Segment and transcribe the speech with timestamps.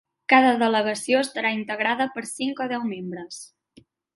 [0.31, 3.43] Cada delegació estarà integrada per cinc o deu membres.